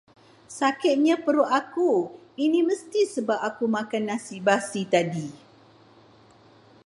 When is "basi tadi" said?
4.47-5.27